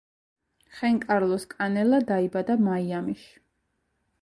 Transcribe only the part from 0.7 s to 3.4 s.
ხენკარლოს კანელა დაიბადა მაიამიში.